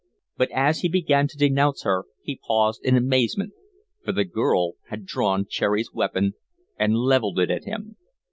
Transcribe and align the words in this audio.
But 0.35 0.49
as 0.49 0.79
he 0.79 0.87
began 0.89 1.27
to 1.27 1.37
denounce 1.37 1.83
her 1.83 2.05
he 2.23 2.41
paused 2.47 2.81
in 2.83 2.95
amazement, 2.97 3.53
for 4.03 4.11
the 4.11 4.25
girl 4.25 4.71
had 4.89 5.05
drawn 5.05 5.45
Cherry's 5.47 5.93
weapon 5.93 6.33
and 6.79 6.95
levelled 6.95 7.37
it 7.37 7.51
at 7.51 7.65
him. 7.65 7.97